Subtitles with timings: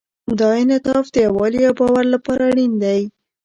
[0.39, 3.01] دا انعطاف د یووالي او باور لپاره اړین دی.